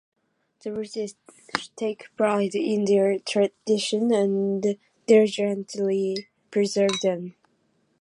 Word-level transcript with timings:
The 0.63 0.71
British 0.71 1.13
take 1.75 2.05
pride 2.17 2.55
in 2.55 2.85
their 2.85 3.19
traditions 3.19 4.11
and 4.11 4.79
diligently 5.05 6.27
preserve 6.49 7.01
them. 7.03 7.35